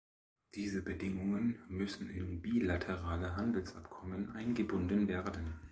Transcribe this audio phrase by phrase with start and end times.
[0.55, 5.53] Diese Bedingungen müssen in bilaterale Handelsabkommen eingebunden werden.